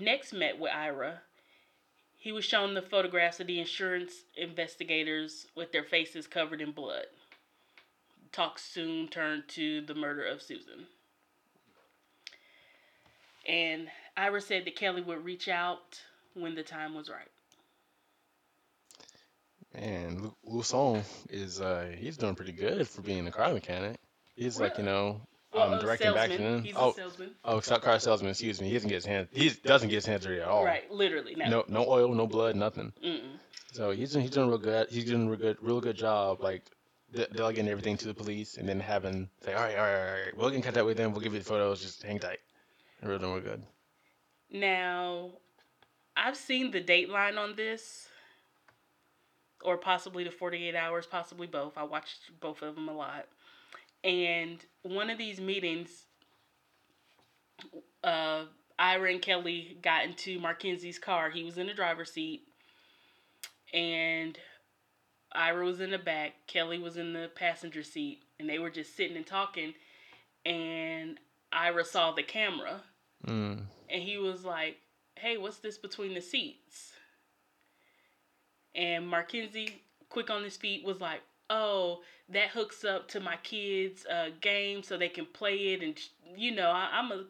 [0.00, 1.22] next met with Ira,
[2.16, 7.04] he was shown the photographs of the insurance investigators with their faces covered in blood.
[8.34, 10.88] Talk soon turned to the murder of Susan.
[13.46, 16.00] And Ira said that Kelly would reach out
[16.34, 17.28] when the time was right.
[19.72, 23.98] Man, Lu- Luson is uh he's doing pretty good for being a car mechanic.
[24.34, 25.20] He's like, you know,
[25.52, 26.52] Well, um, a directing back to salesman.
[26.54, 26.64] them.
[26.64, 27.30] He's oh, a salesman.
[27.44, 28.30] oh, car salesman.
[28.30, 28.66] Excuse me.
[28.66, 29.28] He doesn't get his hands.
[29.30, 30.64] He doesn't get his hands dirty at all.
[30.64, 31.36] Right, literally.
[31.36, 31.48] No.
[31.48, 32.92] No, no oil, no blood, nothing.
[33.00, 33.38] Mm-mm.
[33.70, 34.88] So he's doing, he's doing real good.
[34.90, 36.40] He's doing real good, real good job.
[36.40, 36.64] Like
[37.14, 40.12] de- delegating everything to the police, and then having say, all right, all right, all
[40.12, 41.12] right, we'll get in contact with them.
[41.12, 41.80] We'll give you the photos.
[41.80, 42.40] Just hang tight.
[43.00, 43.62] And we're doing good.
[44.50, 45.30] Now,
[46.16, 48.08] I've seen the dateline on this,
[49.64, 51.76] or possibly the 48 hours, possibly both.
[51.76, 53.26] I watched both of them a lot.
[54.02, 56.04] And one of these meetings,
[58.02, 58.44] uh,
[58.78, 61.30] Ira and Kelly got into Markenzie's car.
[61.30, 62.42] He was in the driver's seat,
[63.72, 64.38] and
[65.34, 66.32] Ira was in the back.
[66.46, 69.74] Kelly was in the passenger seat, and they were just sitting and talking.
[70.46, 71.18] And
[71.52, 72.82] Ira saw the camera
[73.26, 73.66] Mm.
[73.88, 74.78] and he was like,
[75.16, 76.92] "Hey, what's this between the seats?"
[78.74, 79.72] And Markenzie,
[80.08, 84.82] quick on his feet, was like, "Oh, that hooks up to my kids' uh, game
[84.82, 85.98] so they can play it." And
[86.36, 87.24] you know, I, I'm a,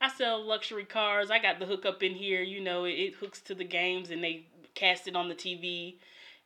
[0.00, 1.30] I sell luxury cars.
[1.30, 2.42] I got the hookup in here.
[2.42, 5.96] You know, it, it hooks to the games, and they cast it on the TV.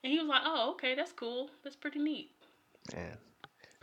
[0.05, 1.51] And he was like, "Oh, okay, that's cool.
[1.65, 2.31] That's pretty neat."
[2.95, 3.17] Man,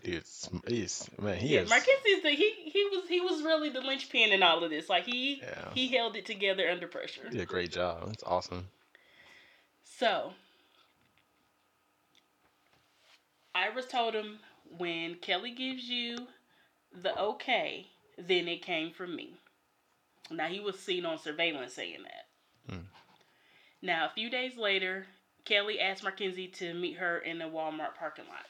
[0.04, 0.24] dude,
[0.68, 1.70] he's man, he yeah, is.
[1.70, 4.90] Markenzie's the he he was he was really the linchpin in all of this.
[4.90, 5.70] Like he Yeah.
[5.74, 7.24] he held it together under pressure.
[7.26, 8.10] He did a great job.
[8.14, 8.68] It's awesome.
[9.84, 10.34] So,
[13.54, 14.40] Iris told him
[14.78, 16.28] when Kelly gives you
[16.92, 19.36] the okay, then it came from me.
[20.32, 22.74] Now, he was seen on surveillance saying that.
[22.74, 22.86] Hmm.
[23.82, 25.06] Now, a few days later,
[25.46, 28.48] Kelly asked Markenzie to meet her in the Walmart parking lot.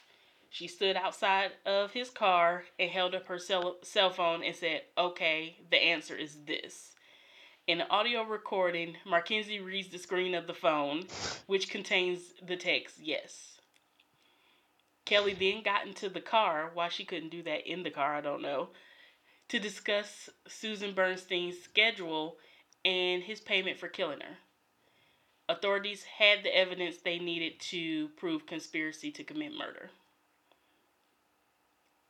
[0.49, 4.83] She stood outside of his car and held up her cell, cell phone and said,
[4.97, 6.95] Okay, the answer is this.
[7.67, 11.07] In the audio recording, Markenzie reads the screen of the phone,
[11.47, 13.57] which contains the text, yes.
[15.03, 18.21] Kelly then got into the car, why she couldn't do that in the car, I
[18.21, 18.69] don't know,
[19.49, 22.37] to discuss Susan Bernstein's schedule
[22.85, 24.37] and his payment for killing her.
[25.47, 29.91] Authorities had the evidence they needed to prove conspiracy to commit murder.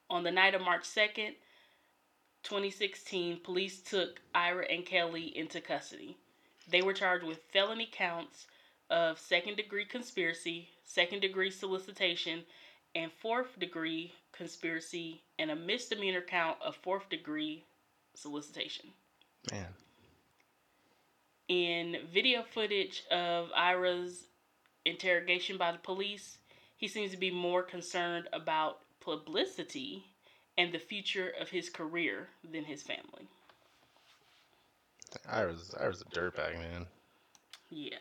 [0.10, 1.36] On the night of March 2nd,
[2.44, 6.16] 2016, police took Ira and Kelly into custody.
[6.70, 8.48] They were charged with felony counts
[8.90, 12.44] of second degree conspiracy, second degree solicitation,
[12.94, 17.66] and fourth degree conspiracy, and a misdemeanor count of fourth degree
[18.14, 18.92] solicitation.
[19.52, 19.74] Man,
[21.48, 24.28] In video footage of Ira's
[24.84, 26.40] interrogation by the police,
[26.76, 30.06] he seems to be more concerned about publicity
[30.58, 33.28] and the future of his career than his family.
[35.30, 36.88] I was I was a dirtbag, man.
[37.70, 37.98] Yeah.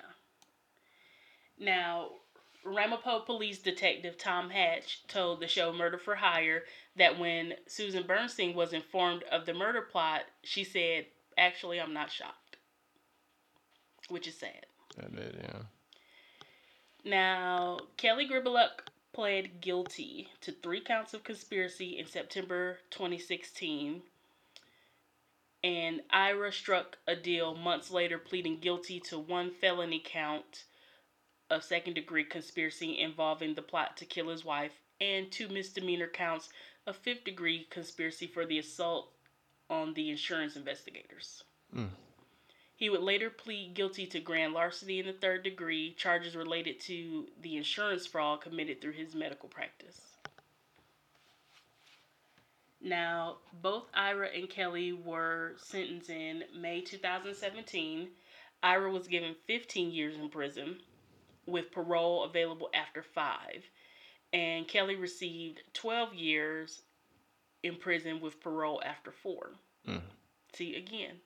[1.58, 2.08] Now,
[2.64, 6.64] Ramapo Police Detective Tom Hatch told the show Murder for Hire
[6.96, 12.10] that when Susan Bernstein was informed of the murder plot, she said, Actually, I'm not
[12.10, 12.43] shocked.
[14.08, 14.66] Which is sad.
[14.98, 15.62] I did, yeah.
[17.04, 24.02] Now, Kelly Gribeluk pled guilty to three counts of conspiracy in September 2016.
[25.62, 30.64] And Ira struck a deal months later, pleading guilty to one felony count
[31.50, 36.48] of second degree conspiracy involving the plot to kill his wife and two misdemeanor counts
[36.86, 39.10] of fifth degree conspiracy for the assault
[39.70, 41.44] on the insurance investigators.
[41.74, 41.88] Mm.
[42.76, 47.28] He would later plead guilty to grand larceny in the third degree, charges related to
[47.40, 50.16] the insurance fraud committed through his medical practice.
[52.80, 58.08] Now, both Ira and Kelly were sentenced in May 2017.
[58.62, 60.80] Ira was given 15 years in prison
[61.46, 63.64] with parole available after five,
[64.32, 66.82] and Kelly received 12 years
[67.62, 69.52] in prison with parole after four.
[69.88, 70.02] Mm.
[70.52, 71.16] See, again,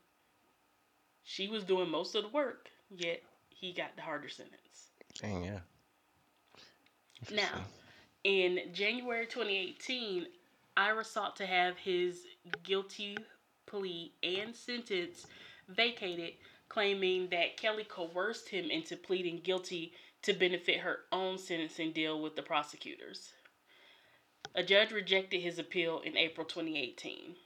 [1.28, 4.92] she was doing most of the work, yet he got the harder sentence.
[5.20, 5.58] Dang, yeah.
[7.30, 7.66] Now,
[8.24, 10.26] in January 2018,
[10.74, 12.24] Ira sought to have his
[12.62, 13.18] guilty
[13.66, 15.26] plea and sentence
[15.68, 16.32] vacated,
[16.70, 22.36] claiming that Kelly coerced him into pleading guilty to benefit her own sentencing deal with
[22.36, 23.34] the prosecutors.
[24.54, 27.36] A judge rejected his appeal in April 2018.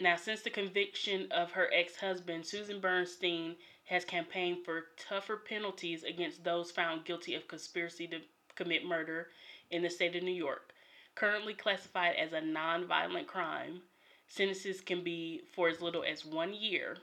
[0.00, 6.04] Now, since the conviction of her ex husband, Susan Bernstein has campaigned for tougher penalties
[6.04, 8.20] against those found guilty of conspiracy to
[8.54, 9.28] commit murder
[9.70, 10.72] in the state of New York.
[11.16, 13.80] Currently classified as a non-violent crime,
[14.28, 16.98] sentences can be for as little as one year,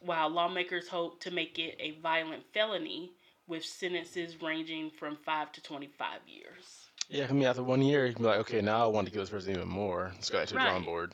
[0.00, 3.10] while lawmakers hope to make it a violent felony
[3.46, 6.88] with sentences ranging from five to twenty-five years.
[7.10, 9.12] Yeah, I mean, after one year, you can be like, okay, now I want to
[9.12, 10.12] kill this person even more.
[10.14, 11.12] Let's go back to the drawing board.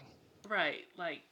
[0.48, 1.22] Right, like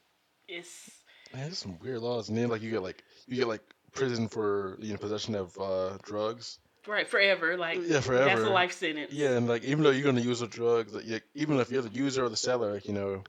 [0.47, 0.91] it's
[1.33, 3.61] Man, there's some weird laws, and then like you get like you get like
[3.93, 6.59] prison for you know possession of uh, drugs.
[6.87, 7.57] right forever.
[7.57, 8.25] Like Yeah, forever.
[8.25, 9.11] that's a life sentence.
[9.11, 11.81] Yeah, and like even though you're gonna use the drugs, like, you, even if you're
[11.81, 13.23] the user or the seller, like, you know,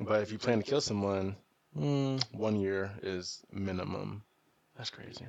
[0.00, 1.36] but if you plan to kill someone,
[1.76, 4.22] mm, one year is minimum.
[4.76, 5.26] That's crazy.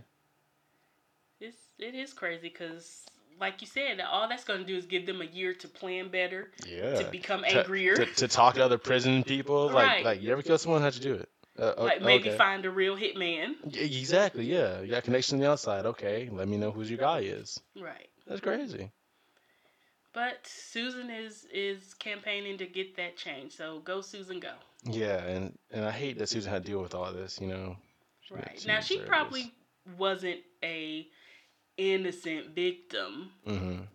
[1.39, 3.05] It's it is crazy because,
[3.39, 6.09] like you said, all that's going to do is give them a year to plan
[6.09, 7.01] better, Yeah.
[7.01, 10.05] to become angrier, To, to, talk to other prison people, like Right.
[10.05, 11.29] like you ever kill someone, how'd you do it?
[11.57, 12.37] Uh, like maybe okay.
[12.37, 13.75] find a real hitman.
[13.75, 14.45] Exactly.
[14.45, 15.85] Yeah, you got connection on the outside.
[15.85, 17.59] Okay, let me know who your guy is.
[17.79, 18.07] Right.
[18.27, 18.91] That's crazy.
[20.13, 23.55] But Susan is is campaigning to get that change.
[23.55, 24.53] So go, Susan, go.
[24.85, 27.39] Yeah, and and I hate that Susan had to deal with all this.
[27.41, 27.75] You know.
[28.31, 29.53] Right now, she probably
[29.97, 31.07] wasn't a
[31.79, 33.31] innocent victim.
[33.47, 33.87] Mhm.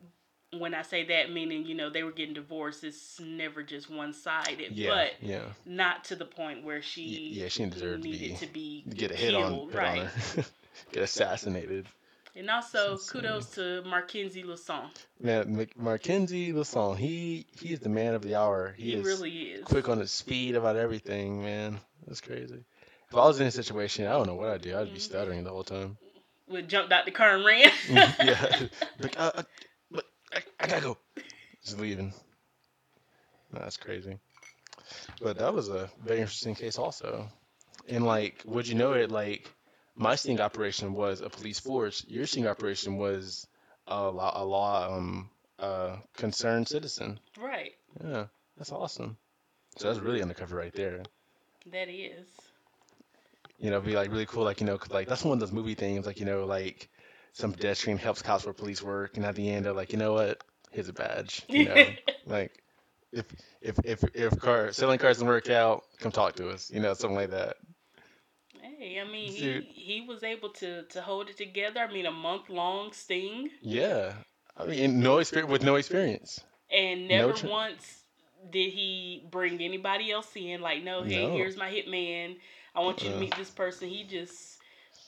[0.59, 4.12] When I say that, meaning you know they were getting divorced, it's never just one
[4.12, 4.72] sided.
[4.72, 4.91] Yeah.
[4.91, 5.43] But yeah.
[5.66, 9.11] not to the point where she yeah, she didn't to needed be- to be Get
[9.11, 10.03] a hit killed, on, hit right?
[10.39, 10.45] on.
[10.93, 11.87] Get assassinated.
[12.37, 14.87] And also kudos to Markenzie Lasson.
[15.20, 18.74] Man, Markenzie Lasson, he he is the man of the hour.
[18.76, 19.64] He, He, is really is.
[19.64, 21.80] quick on his speed about everything, man.
[22.07, 22.64] That's crazy.
[23.11, 24.76] If I was in a situation, I don't know what I'd do.
[24.76, 25.03] I'd be Mhm.
[25.03, 25.97] stuttering the whole time.
[26.49, 27.70] Would jumped out the car and ran.
[27.90, 28.66] yeah.
[29.01, 29.42] Like, uh, uh,
[29.90, 30.99] but I, I gotta go.
[31.64, 32.12] Just leaving.
[33.53, 34.18] No, that's crazy.
[35.20, 37.28] But that was a very interesting case, also.
[37.88, 39.11] And like, would you know it?
[39.11, 39.51] Like,
[39.97, 42.05] my sting operation was a police force.
[42.09, 43.47] Your sting operation was
[43.86, 47.18] a law, a law um, uh, concerned citizen.
[47.38, 47.72] right.
[48.03, 48.26] Yeah,
[48.57, 49.16] that's awesome.
[49.76, 51.03] So that's really undercover right there.
[51.72, 52.26] That is.
[53.59, 55.52] You know, be like really cool, like you know, 'cause, like that's one of those
[55.52, 56.88] movie things, like you know, like
[57.32, 60.12] some pedestrian helps cops where police work, and at the end they're like, you know
[60.12, 61.46] what, here's a badge.
[61.52, 61.96] You know,
[62.26, 62.62] like
[63.12, 63.26] if
[63.61, 66.70] if if if car selling cars doesn't work out, come talk to us.
[66.70, 67.57] You know, something like that.
[68.61, 69.66] Hey, I mean, he, Dude.
[69.68, 71.80] he was able to, to hold it together.
[71.80, 74.14] I mean, a month long sting, Yeah,
[74.57, 76.44] I mean, no experience with no experience.
[76.70, 78.02] and No never tra- once
[78.50, 80.61] did he bring anybody else in.
[80.61, 81.30] Like, no, hey, No.
[81.30, 82.36] here's my hitman.
[82.75, 83.89] I want you to meet this person.
[83.89, 84.59] He just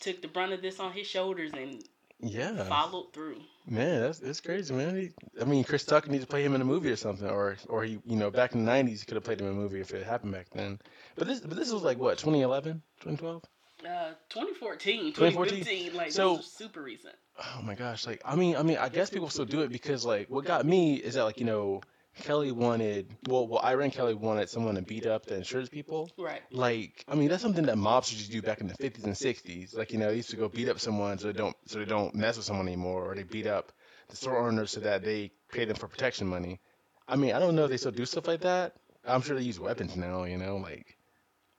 [0.00, 1.82] took the brunt of this on his shoulders and
[2.20, 3.40] Yeah, followed through.
[3.66, 4.96] man, that's that's crazy, man.
[4.96, 5.10] He,
[5.40, 7.84] I mean, Chris Tucker needs to play him in a movie or something, or or
[7.84, 9.80] he, you know, back in the '90s, he could have played him in a movie
[9.80, 10.78] if it happened back then.
[11.16, 13.42] But this, but this was like what, 2011, 2012?
[13.84, 15.64] Uh, 2014, 2014?
[15.64, 17.14] 2015, like So- super recent.
[17.38, 20.04] Oh my gosh, like I mean, I mean, I guess people still do it because
[20.06, 21.82] like what got me is that like you know
[22.16, 26.10] Kelly wanted well, well, Ira and Kelly wanted someone to beat up the insurance people.
[26.16, 26.42] Right.
[26.50, 29.14] Like I mean, that's something that mobsters used to do back in the 50s and
[29.14, 29.76] 60s.
[29.76, 31.84] Like you know, they used to go beat up someone so they don't so they
[31.84, 33.72] don't mess with someone anymore, or they beat up
[34.08, 36.60] the store owners so that they pay them for protection money.
[37.08, 38.74] I mean, I don't know if they still do stuff like that.
[39.06, 40.24] I'm sure they use weapons now.
[40.24, 40.96] You know, like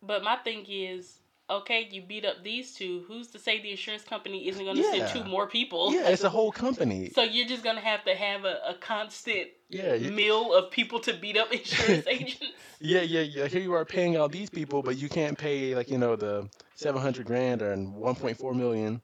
[0.02, 3.04] But my thing is, okay, you beat up these two.
[3.08, 4.92] Who's to say the insurance company isn't going to Yeah.
[4.92, 5.92] send two more people?
[5.92, 7.12] yeah, it's a whole company.
[7.16, 10.72] So you're just going to have to have a, a constant Yeah, you, mill of
[10.72, 12.46] people to beat up insurance agents.
[12.80, 13.48] Yeah, yeah, yeah.
[13.48, 16.50] Here you are paying all these people, but you can't pay like you know the
[16.76, 19.02] seven hundred grand or one point four million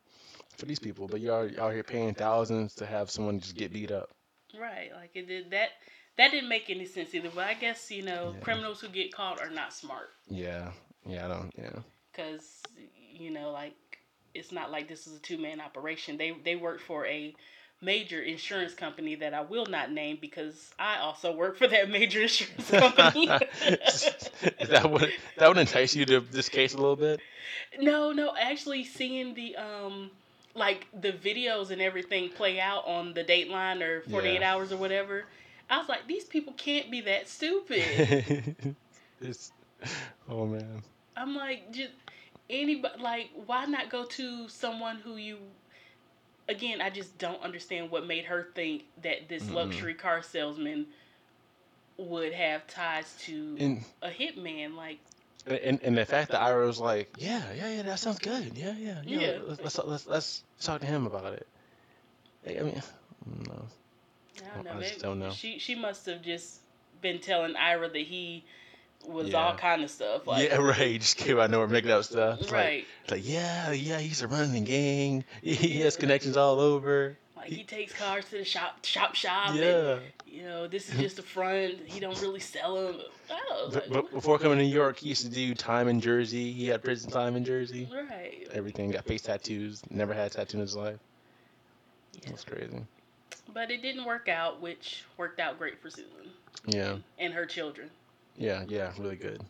[0.58, 1.08] for these people.
[1.08, 4.10] But you're out here paying thousands to have someone just get beat up.
[4.60, 4.92] Right.
[4.94, 5.70] Like it did that.
[6.18, 7.30] That didn't make any sense either.
[7.34, 8.42] But I guess you know Yeah.
[8.42, 10.72] criminals who get caught are not smart Yeah,
[11.06, 11.52] yeah, I don't.
[11.58, 11.80] Yeah,
[12.14, 12.64] because
[13.14, 13.76] you know like
[14.36, 16.18] it's not like this is a two man operation.
[16.18, 17.36] They they work for a
[17.82, 22.22] major insurance company that I will not name because I also work for that major
[22.24, 23.38] insurance company.
[24.60, 27.22] Is that what that would entice you to this case a little bit?
[27.80, 30.12] No, no, actually seeing the um
[30.56, 34.44] like the videos and everything play out on the Dateline or 48 Yeah.
[34.44, 35.26] hours or whatever.
[35.70, 38.10] I was like these people can't be that stupid.
[39.22, 39.52] it's
[40.30, 40.84] oh man.
[41.16, 41.92] I'm like just
[42.54, 45.38] anybody like why not go to someone who you
[46.50, 49.56] again, I just don't understand what made her think that this Mm-mm.
[49.56, 50.88] luxury car salesman
[51.98, 55.00] would have ties to And a hitman like
[55.46, 58.58] and and the fact that Ira was like, yeah, yeah, yeah, that sounds good.
[58.58, 59.20] Yeah, yeah, yeah.
[59.20, 59.40] Yeah.
[59.46, 61.48] Let's let's let's, let's talk to him about it.
[62.48, 62.82] I mean,
[63.50, 63.66] no.
[64.42, 64.72] I don't know.
[64.72, 65.32] I just don't know.
[65.32, 66.62] She she must have just
[67.02, 68.46] been telling Ira that he
[69.08, 70.26] was all kind of stuff.
[70.28, 71.00] Like, yeah, right.
[71.00, 72.40] Just came out of nowhere making up stuff.
[72.42, 72.86] It's Like, right.
[73.04, 75.24] it's like, yeah, yeah, he's a running gang.
[75.42, 77.18] He has connections all over.
[77.36, 79.50] Like he takes cars to the shop, shop, shop.
[79.50, 80.00] And, Yeah.
[80.26, 81.80] you know, this is just a front.
[81.86, 83.02] He don't really sell them.
[83.30, 86.54] Oh, But, like, before coming to New York, he used to do time in Jersey.
[86.54, 87.90] He had prison time in Jersey.
[87.94, 88.48] right.
[88.54, 88.92] Everything.
[88.92, 89.82] Got face tattoos.
[89.90, 90.98] Never had a tattoo in his life.
[92.22, 92.30] Yeah.
[92.30, 92.80] That's crazy.
[93.54, 96.32] But it didn't work out, which worked out great for Susan
[96.66, 96.98] Yeah.
[97.20, 97.90] and her children.
[98.38, 99.42] Yeah, yeah, really good.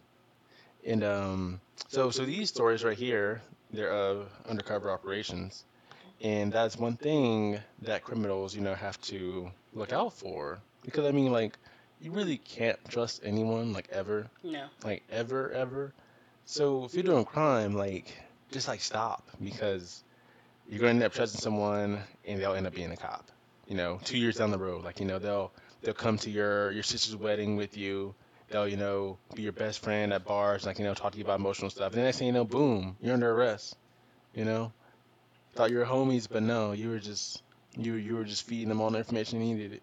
[0.86, 5.64] And um, so so these stories right here, they're uh, undercover operations,
[6.22, 11.12] and that's one thing that criminals, you know, have to look out for because I
[11.12, 11.58] mean, like,
[12.02, 14.66] you really can't trust anyone, like ever, No.
[14.84, 15.94] like ever, ever.
[16.46, 18.14] So if you're doing crime, like,
[18.52, 20.04] just like stop because
[20.70, 23.30] you're gonna end up trusting someone and they'll end up being a cop.
[23.68, 26.72] You know, two years down the road, like you know, they'll they'll come to your
[26.72, 28.14] your sister's wedding with you.
[28.54, 31.26] They'll you know be your best friend at bars, like you know, talk to you
[31.26, 31.94] about emotional stuff.
[31.94, 33.78] And the next thing you know, boom, you're under arrest.
[34.34, 34.74] You know,
[35.56, 37.44] thought you were homies, but no, you were just
[37.78, 39.82] you you were just feeding them all the information he needed.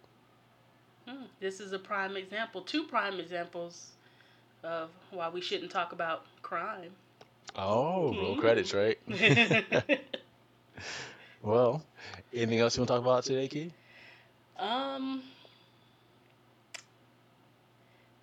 [1.07, 1.25] Hmm.
[1.41, 3.93] This is a prime example, two prime examples
[4.65, 6.97] of why we shouldn't talk about crime.
[7.57, 8.37] Oh, roll Mhm.
[8.37, 8.99] credits, right?
[11.43, 11.85] well,
[12.33, 13.75] anything else you want to talk about today, Key?
[14.59, 15.23] um.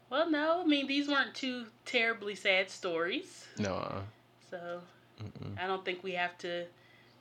[0.10, 0.62] Well, no.
[0.62, 3.74] I mean, these weren't two terribly sad stories, No.
[3.76, 4.02] Uh,
[4.50, 4.82] so
[5.22, 5.62] mm-mm.
[5.62, 6.66] I don't think we have to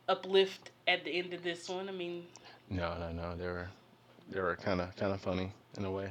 [0.08, 1.88] uplift at the end of this one.
[1.88, 2.24] I mean,
[2.70, 3.36] No, no, no.
[3.36, 3.68] They were,
[4.30, 6.10] they were kind of, kind of funny in a way.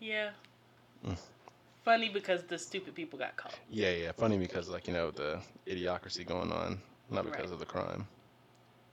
[0.00, 0.30] yeah.
[1.06, 1.16] Mm.
[1.84, 3.58] Funny because the stupid people got caught.
[3.68, 4.12] Yeah, yeah.
[4.12, 6.80] Funny because like you know the idiocracy going on,
[7.10, 7.52] not because Right.
[7.54, 8.06] of the crime.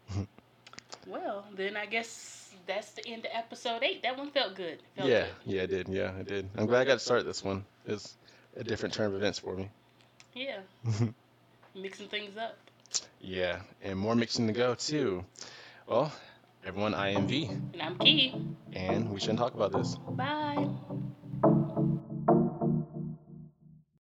[1.07, 2.38] Well, then I guess
[2.69, 4.03] that's the end of episode eight.
[4.03, 4.79] That one felt good.
[4.95, 5.53] Felt yeah, good.
[5.53, 5.87] yeah, it did.
[5.89, 6.49] Yeah, it did.
[6.55, 7.65] I'm glad I got to start this one.
[7.85, 8.15] It's
[8.55, 9.69] a different turn of events for me.
[10.33, 10.59] Yeah.
[11.75, 12.57] Mixing things up.
[13.21, 15.23] yeah, and more mixing to go too.
[15.87, 16.11] Well,
[16.65, 18.33] everyone, I am V, And I'm Key.
[18.73, 19.95] and we shouldn't talk about this.
[20.11, 20.67] Bye.